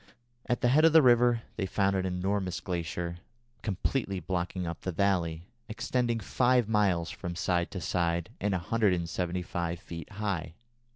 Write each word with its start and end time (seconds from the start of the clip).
At 0.47 0.61
the 0.61 0.69
head 0.69 0.83
of 0.83 0.93
the 0.93 1.01
river 1.03 1.43
they 1.57 1.67
found 1.67 1.95
an 1.95 2.07
enormous 2.07 2.59
glacier 2.59 3.19
completely 3.61 4.19
blocking 4.19 4.65
up 4.65 4.81
the 4.81 4.91
valley, 4.91 5.43
extending 5.69 6.19
five 6.19 6.67
miles 6.67 7.11
from 7.11 7.35
side 7.35 7.69
to 7.69 7.81
side, 7.81 8.31
and 8.39 8.53
175 8.53 9.79
feet 9.79 10.11
high. 10.13 10.55